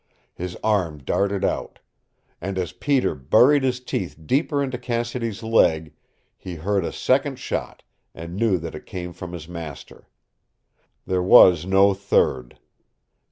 His 0.33 0.55
arm 0.63 0.97
darted 0.97 1.45
out. 1.45 1.77
And 2.41 2.57
as 2.57 2.71
Peter 2.71 3.13
buried 3.13 3.61
his 3.61 3.79
teeth 3.79 4.17
deeper 4.25 4.63
into 4.63 4.79
Cassidy's 4.79 5.43
leg, 5.43 5.93
he 6.39 6.55
heard 6.55 6.83
a 6.83 6.91
second 6.91 7.37
shot, 7.37 7.83
and 8.15 8.35
knew 8.35 8.57
that 8.57 8.73
it 8.73 8.87
came 8.87 9.13
from 9.13 9.31
his 9.31 9.47
master. 9.47 10.07
There 11.05 11.21
was 11.21 11.67
no 11.67 11.93
third. 11.93 12.57